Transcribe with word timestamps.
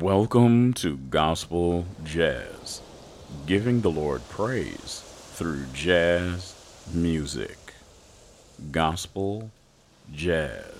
Welcome 0.00 0.74
to 0.74 0.98
Gospel 0.98 1.86
Jazz, 2.04 2.82
giving 3.46 3.80
the 3.80 3.90
Lord 3.90 4.20
praise 4.28 5.00
through 5.32 5.64
jazz 5.72 6.54
music. 6.92 7.56
Gospel 8.72 9.50
Jazz. 10.12 10.75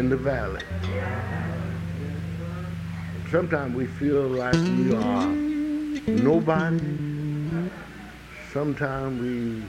In 0.00 0.08
the 0.08 0.16
valley. 0.16 0.62
Sometimes 3.30 3.76
we 3.76 3.84
feel 3.84 4.22
like 4.22 4.54
we 4.54 4.94
are 4.94 5.26
nobody. 6.06 6.80
Sometimes 8.50 9.20
we 9.20 9.62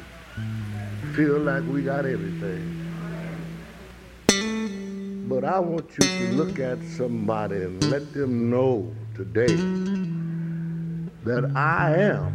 feel 1.15 1.37
like 1.37 1.63
we 1.67 1.81
got 1.81 2.05
everything. 2.05 2.63
But 5.27 5.43
I 5.43 5.59
want 5.59 5.91
you 5.99 6.07
to 6.07 6.31
look 6.31 6.59
at 6.59 6.81
somebody 6.97 7.57
and 7.57 7.83
let 7.91 8.13
them 8.13 8.49
know 8.49 8.89
today 9.13 9.57
that 11.25 11.51
I 11.57 11.93
am 12.13 12.31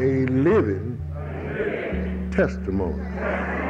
a 0.00 0.26
living 0.26 0.98
testimony. 2.32 3.63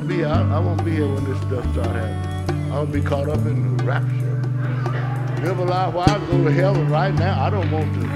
Be 0.00 0.24
I, 0.24 0.56
I 0.56 0.58
won't 0.58 0.84
be 0.84 0.92
here 0.92 1.06
when 1.06 1.24
this 1.24 1.38
stuff 1.42 1.64
start 1.72 1.94
happening. 1.94 2.72
I'm 2.72 2.86
gonna 2.86 2.86
be 2.86 3.00
caught 3.00 3.28
up 3.28 3.38
in 3.46 3.76
the 3.76 3.84
rapture. 3.84 5.44
Live 5.44 5.58
a 5.58 5.64
life 5.64 5.94
where 5.94 6.08
I 6.08 6.18
go 6.26 6.44
to 6.44 6.52
heaven 6.52 6.88
right 6.88 7.14
now. 7.14 7.44
I 7.44 7.50
don't 7.50 7.70
want 7.70 7.94
to. 7.94 8.06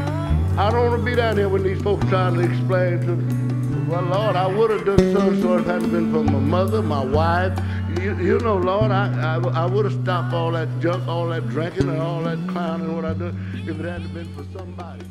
I 0.59 0.71
don't 0.71 0.91
want 0.91 1.01
to 1.01 1.05
be 1.05 1.15
down 1.15 1.37
here 1.37 1.49
when 1.49 1.63
these 1.63 1.81
folks 1.83 2.07
trying 2.09 2.35
to 2.35 2.41
explain 2.41 3.01
to 3.03 3.17
me. 3.17 3.89
Well, 3.89 4.03
Lord, 4.03 4.37
I 4.37 4.47
would 4.47 4.71
have 4.71 4.85
done 4.85 4.99
so 4.99 5.21
and 5.21 5.43
so 5.43 5.59
if 5.59 5.67
it 5.67 5.71
hadn't 5.71 5.91
been 5.91 6.13
for 6.13 6.25
my 6.25 6.39
mother, 6.39 6.83
my 6.83 7.05
wife. 7.05 7.59
You, 8.01 8.17
you 8.19 8.39
know, 8.41 8.57
Lord, 8.57 8.91
I, 8.91 9.37
I, 9.37 9.63
I 9.63 9.67
would 9.67 9.85
have 9.85 10.03
stopped 10.03 10.35
all 10.35 10.53
that 10.53 10.69
junk, 10.81 11.07
all 11.07 11.29
that 11.29 11.49
drinking, 11.49 11.89
and 11.89 11.99
all 12.01 12.23
that 12.23 12.39
clowning, 12.49 12.95
what 12.95 13.05
I 13.05 13.15
do 13.15 13.33
if 13.55 13.69
it 13.69 13.85
hadn't 13.85 14.13
been 14.13 14.29
for 14.35 14.45
somebody. 14.59 15.05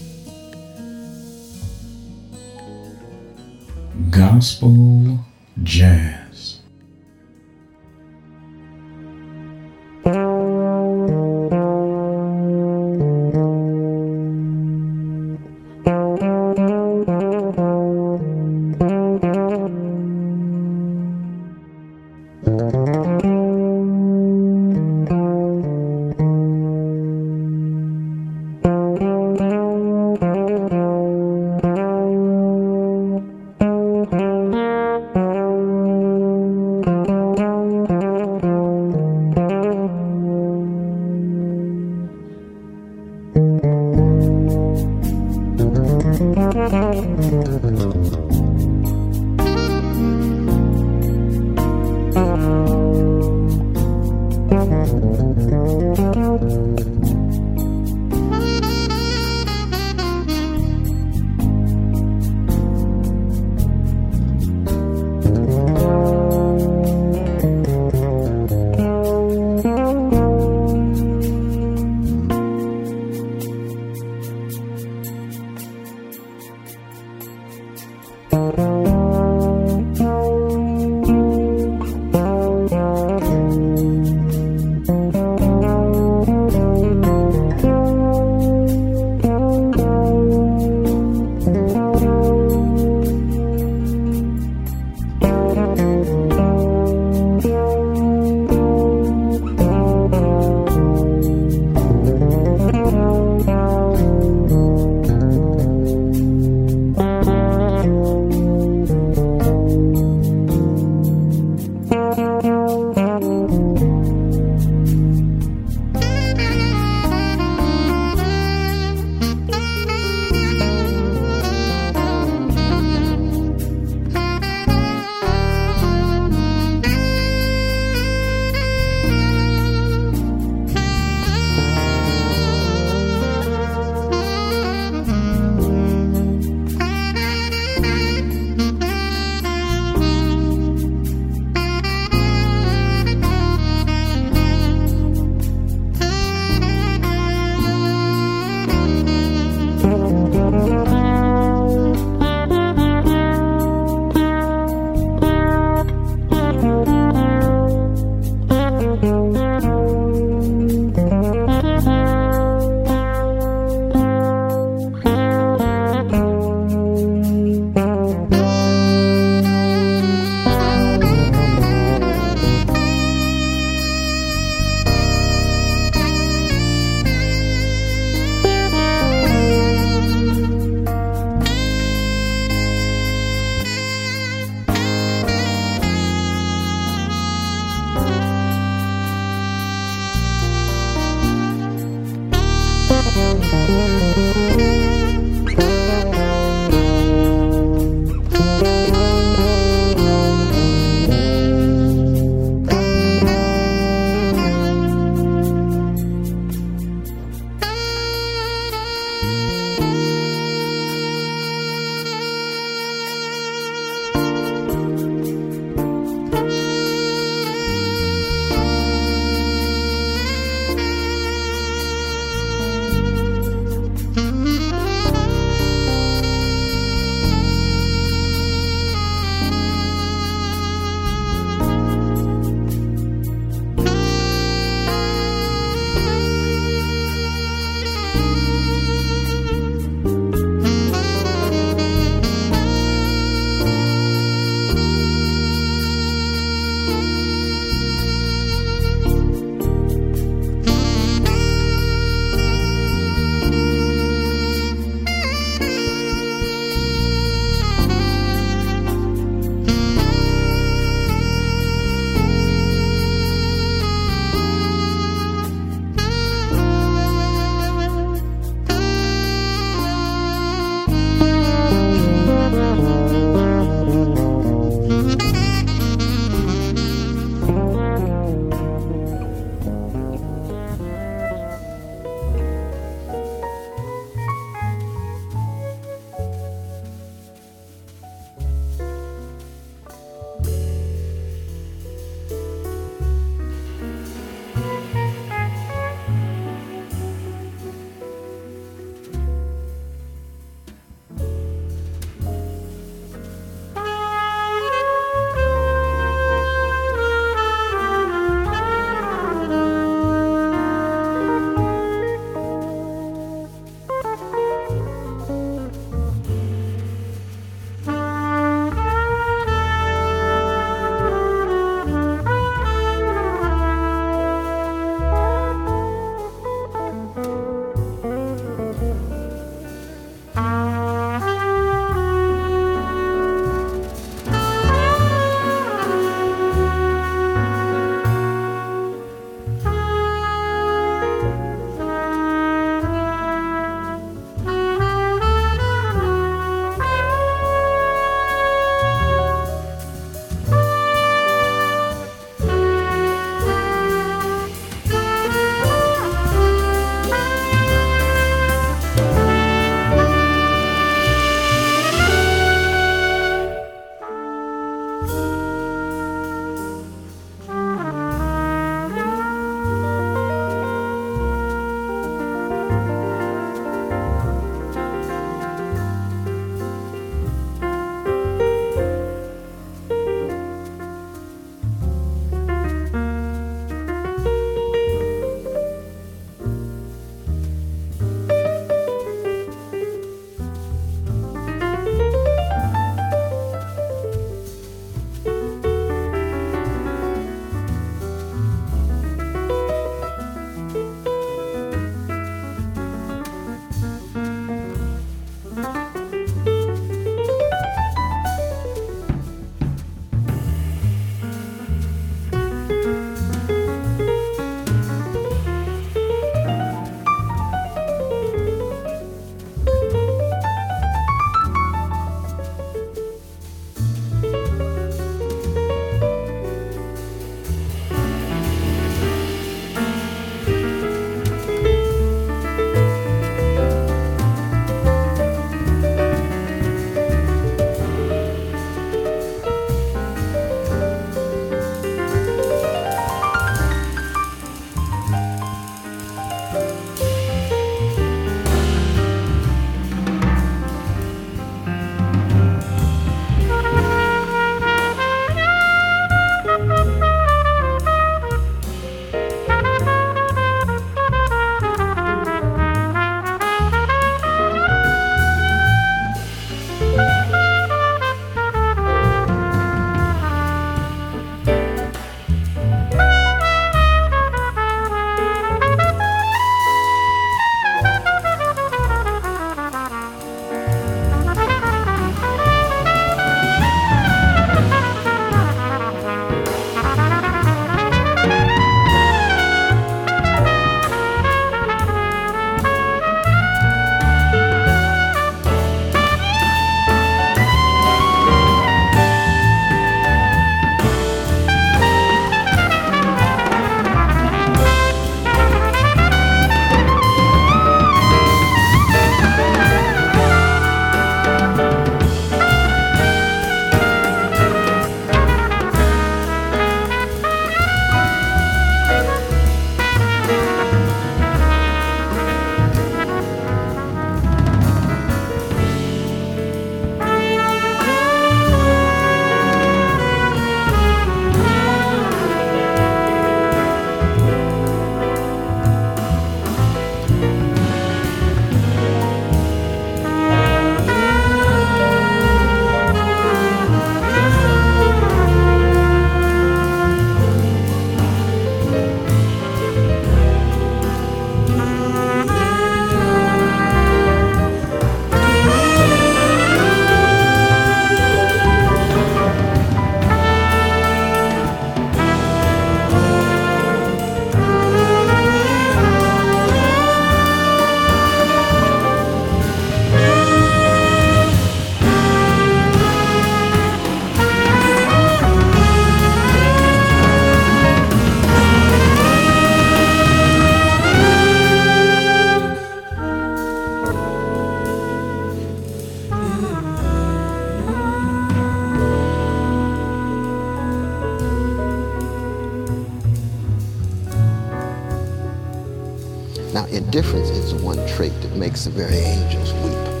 Now, 596.52 596.66
indifference 596.66 597.30
is 597.30 597.54
one 597.54 597.78
trait 597.86 598.12
that 598.22 598.34
makes 598.34 598.64
the 598.64 598.70
very 598.70 598.96
angels 598.96 599.52
weep. 599.52 600.00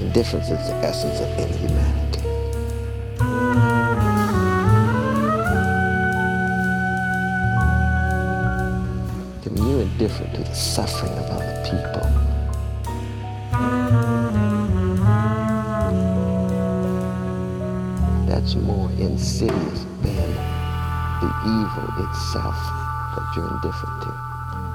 Indifference 0.00 0.48
is 0.50 0.68
the 0.68 0.76
essence 0.84 1.18
of 1.18 1.28
inhumanity. 1.36 2.22
When 9.50 9.68
you're 9.68 9.82
indifferent 9.82 10.34
to 10.36 10.44
the 10.44 10.54
suffering 10.54 11.12
of 11.12 11.24
other 11.24 11.62
people, 11.64 12.25
that's 18.46 18.54
more 18.64 18.88
insidious 18.92 19.82
than 20.02 20.34
the 21.20 21.32
evil 21.42 22.08
itself 22.08 22.54
that 23.16 23.32
you're 23.34 23.50
indifferent 23.50 24.02
to. 24.02 24.12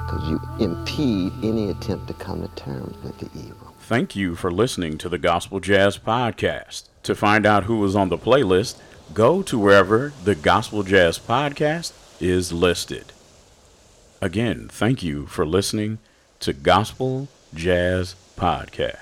Because 0.04 0.28
you 0.28 0.40
impede 0.60 1.32
any 1.42 1.70
attempt 1.70 2.06
to 2.08 2.14
come 2.14 2.42
to 2.42 2.48
terms 2.48 2.94
with 3.02 3.18
the 3.18 3.30
evil. 3.38 3.72
Thank 3.80 4.14
you 4.14 4.34
for 4.34 4.52
listening 4.52 4.98
to 4.98 5.08
the 5.08 5.16
Gospel 5.16 5.58
Jazz 5.58 5.96
Podcast. 5.96 6.84
To 7.04 7.14
find 7.14 7.46
out 7.46 7.64
who 7.64 7.78
was 7.78 7.96
on 7.96 8.10
the 8.10 8.18
playlist, 8.18 8.78
go 9.14 9.42
to 9.42 9.58
wherever 9.58 10.12
the 10.22 10.34
Gospel 10.34 10.82
Jazz 10.82 11.18
Podcast 11.18 11.92
is 12.20 12.52
listed. 12.52 13.06
Again, 14.20 14.68
thank 14.70 15.02
you 15.02 15.24
for 15.24 15.46
listening 15.46 15.98
to 16.40 16.52
Gospel 16.52 17.28
Jazz 17.54 18.16
Podcast. 18.36 19.01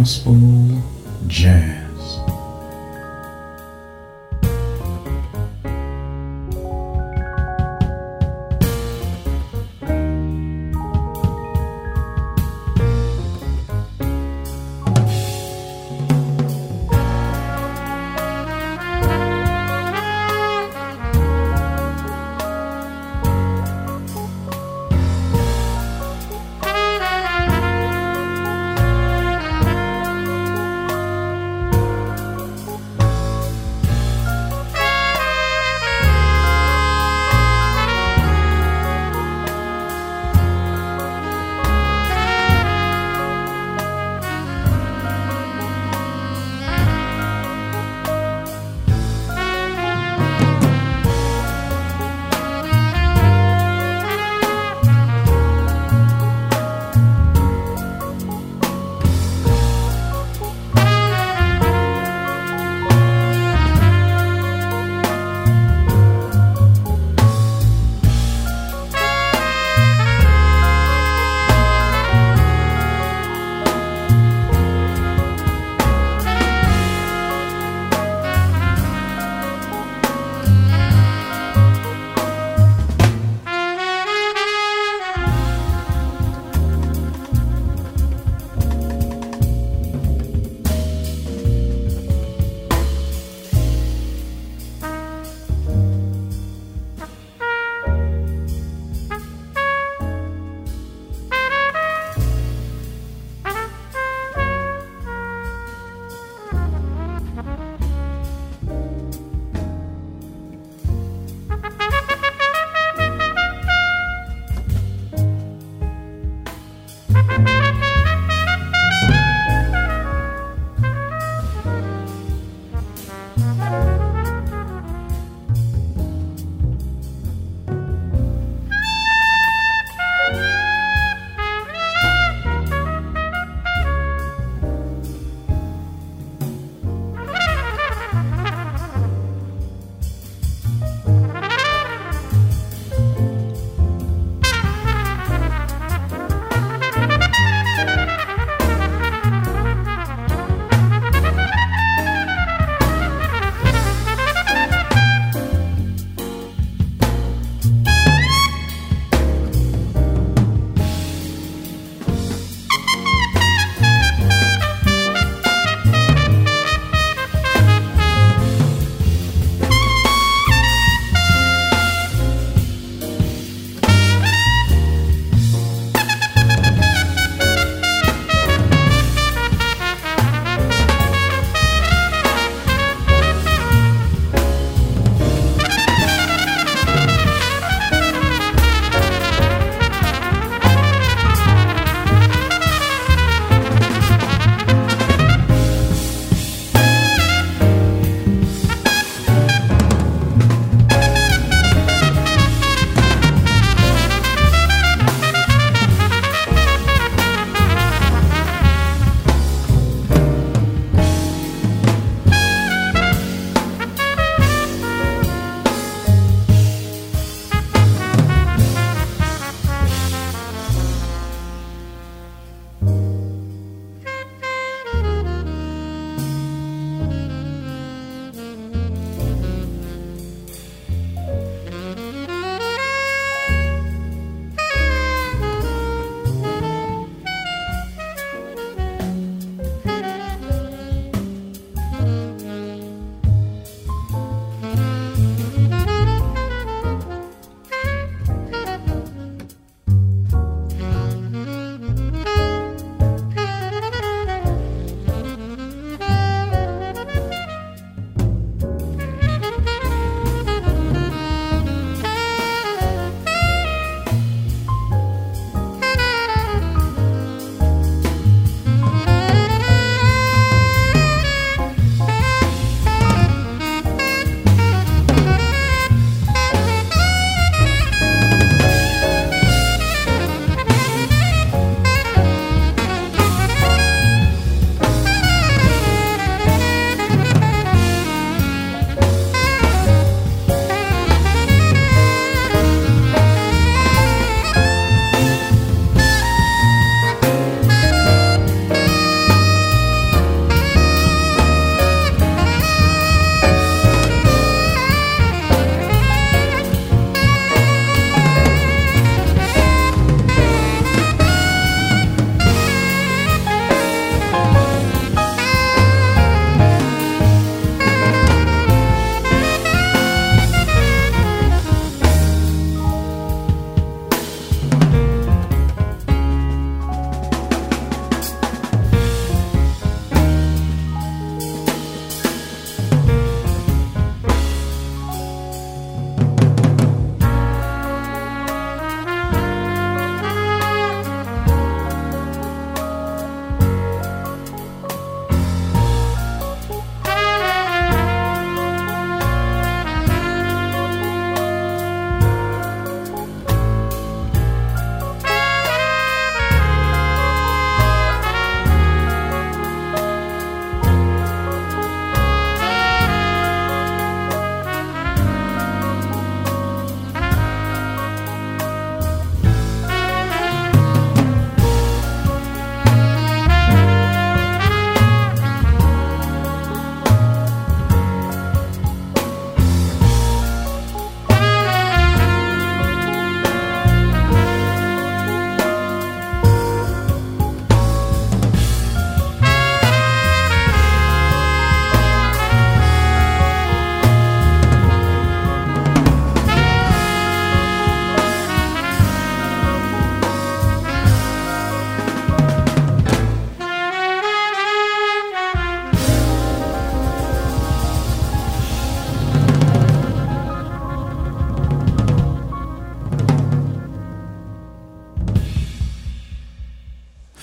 Gospel 0.00 0.39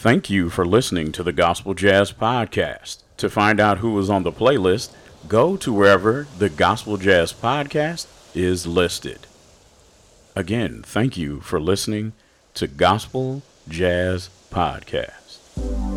Thank 0.07 0.29
you 0.29 0.49
for 0.49 0.65
listening 0.65 1.11
to 1.11 1.21
the 1.21 1.33
Gospel 1.33 1.73
Jazz 1.73 2.13
Podcast. 2.13 2.99
To 3.17 3.29
find 3.29 3.59
out 3.59 3.79
who 3.79 3.99
is 3.99 4.09
on 4.09 4.23
the 4.23 4.31
playlist, 4.31 4.93
go 5.27 5.57
to 5.57 5.73
wherever 5.73 6.27
the 6.37 6.47
Gospel 6.47 6.95
Jazz 6.95 7.33
Podcast 7.33 8.07
is 8.33 8.65
listed. 8.65 9.27
Again, 10.33 10.81
thank 10.81 11.17
you 11.17 11.41
for 11.41 11.59
listening 11.59 12.13
to 12.53 12.67
Gospel 12.67 13.41
Jazz 13.67 14.29
Podcast. 14.49 15.96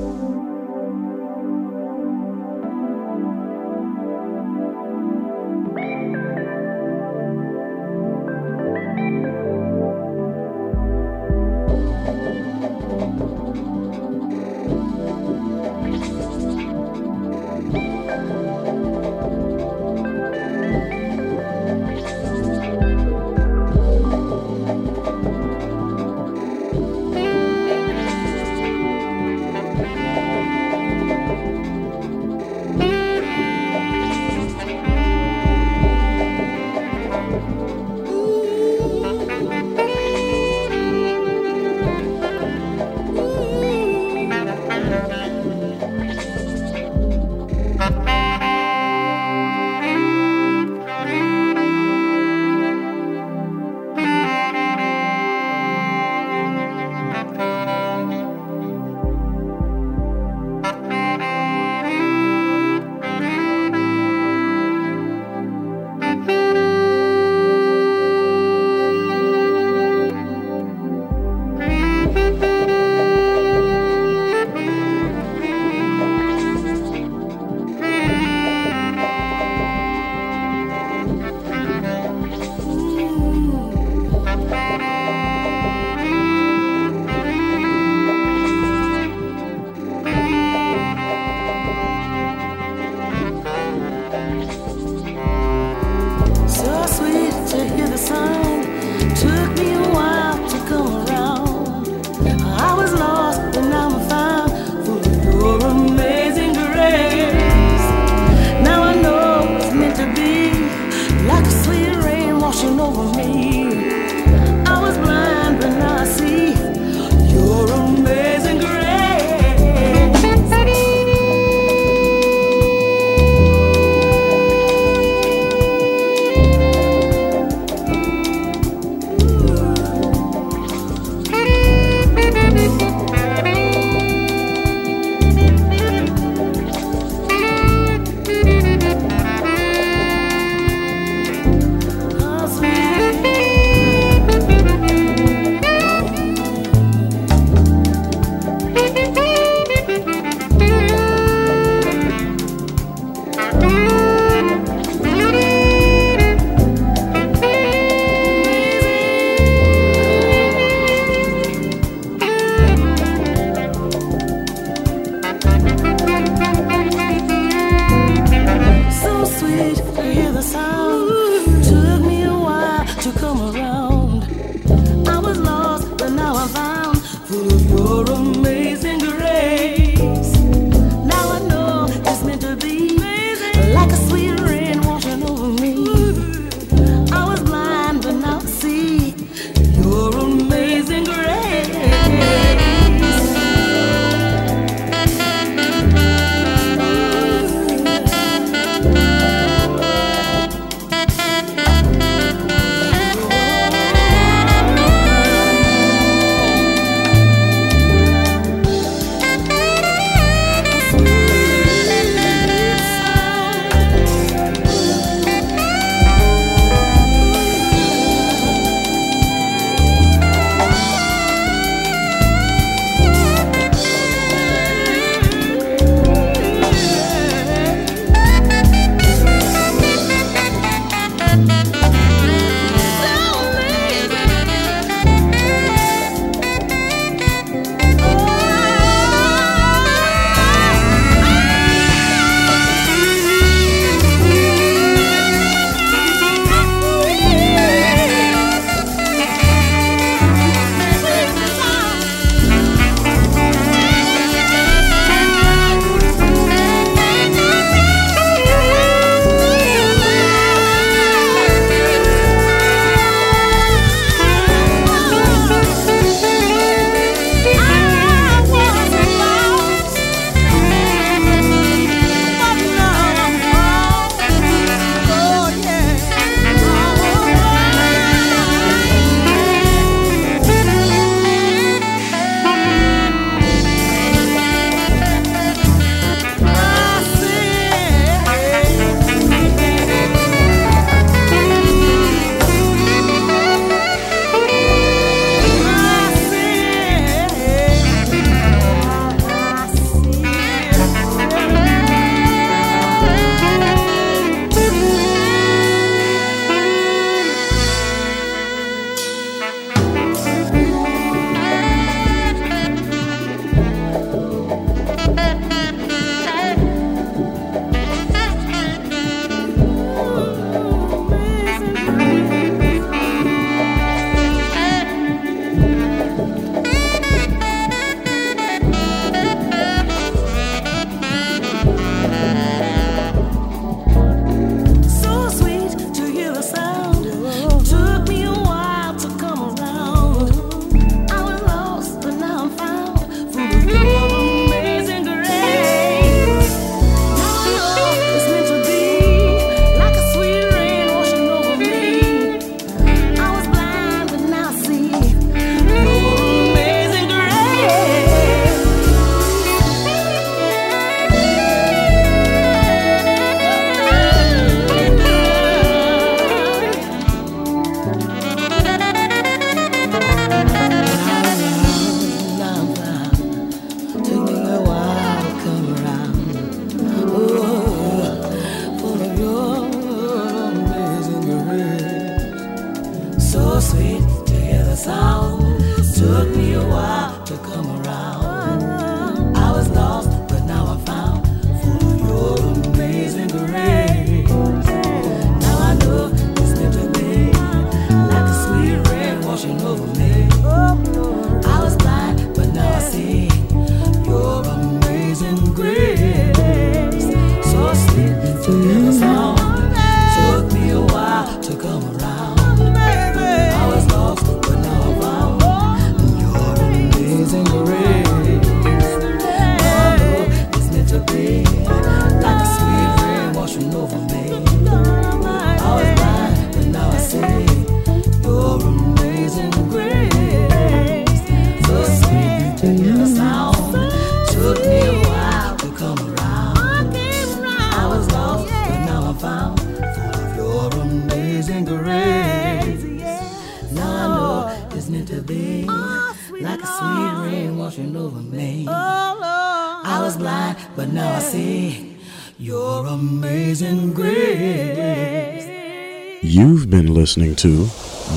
To 457.40 457.66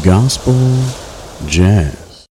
Gospel. 0.04 1.03